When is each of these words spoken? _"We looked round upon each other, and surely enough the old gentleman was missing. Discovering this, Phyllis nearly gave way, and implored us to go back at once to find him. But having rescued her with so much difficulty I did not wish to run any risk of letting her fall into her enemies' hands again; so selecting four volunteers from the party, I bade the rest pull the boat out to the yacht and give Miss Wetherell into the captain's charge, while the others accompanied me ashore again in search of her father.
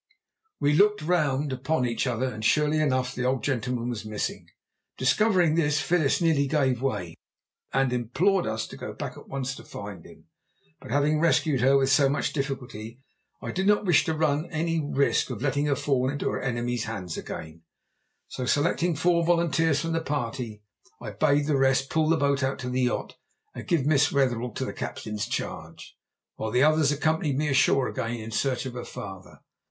_"We 0.59 0.73
looked 0.73 1.03
round 1.03 1.53
upon 1.53 1.85
each 1.85 2.07
other, 2.07 2.25
and 2.33 2.43
surely 2.43 2.79
enough 2.79 3.13
the 3.13 3.23
old 3.25 3.43
gentleman 3.43 3.87
was 3.89 4.03
missing. 4.03 4.47
Discovering 4.97 5.53
this, 5.53 5.79
Phyllis 5.79 6.19
nearly 6.21 6.47
gave 6.47 6.81
way, 6.81 7.13
and 7.71 7.93
implored 7.93 8.47
us 8.47 8.65
to 8.69 8.77
go 8.77 8.93
back 8.93 9.15
at 9.15 9.27
once 9.27 9.53
to 9.53 9.63
find 9.63 10.03
him. 10.03 10.25
But 10.79 10.89
having 10.89 11.19
rescued 11.19 11.61
her 11.61 11.77
with 11.77 11.91
so 11.91 12.09
much 12.09 12.33
difficulty 12.33 12.99
I 13.43 13.51
did 13.51 13.67
not 13.67 13.85
wish 13.85 14.03
to 14.05 14.15
run 14.15 14.47
any 14.49 14.83
risk 14.83 15.29
of 15.29 15.43
letting 15.43 15.67
her 15.67 15.75
fall 15.75 16.09
into 16.09 16.29
her 16.31 16.41
enemies' 16.41 16.85
hands 16.85 17.15
again; 17.15 17.61
so 18.27 18.47
selecting 18.47 18.95
four 18.95 19.23
volunteers 19.23 19.81
from 19.81 19.91
the 19.91 20.01
party, 20.01 20.63
I 20.99 21.11
bade 21.11 21.45
the 21.45 21.57
rest 21.57 21.91
pull 21.91 22.09
the 22.09 22.17
boat 22.17 22.41
out 22.41 22.57
to 22.61 22.71
the 22.71 22.81
yacht 22.81 23.17
and 23.53 23.67
give 23.67 23.85
Miss 23.85 24.11
Wetherell 24.11 24.47
into 24.47 24.65
the 24.65 24.73
captain's 24.73 25.27
charge, 25.27 25.95
while 26.37 26.49
the 26.49 26.63
others 26.63 26.91
accompanied 26.91 27.37
me 27.37 27.49
ashore 27.49 27.87
again 27.87 28.15
in 28.19 28.31
search 28.31 28.65
of 28.65 28.73
her 28.73 28.83
father. 28.83 29.41